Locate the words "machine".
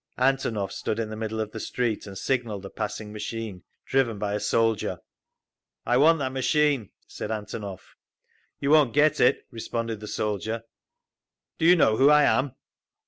3.13-3.61, 6.31-6.89